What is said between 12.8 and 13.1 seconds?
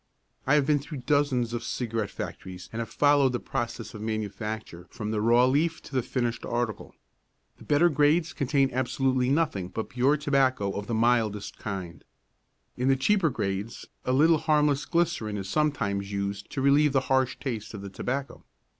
the